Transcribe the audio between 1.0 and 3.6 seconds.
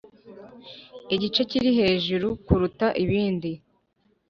igice kiri hejuru kuruta ibindi.